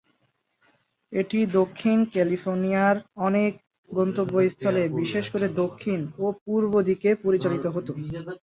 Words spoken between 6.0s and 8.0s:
ও পূর্ব দিকে পরিচালিত হত।